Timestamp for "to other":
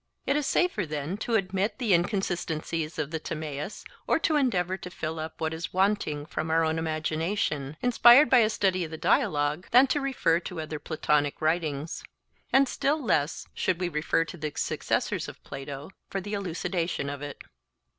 10.39-10.79